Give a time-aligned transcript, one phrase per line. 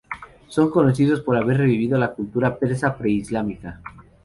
[0.47, 3.81] Son conocidos por haber revivido la cultura persa pre-islámica.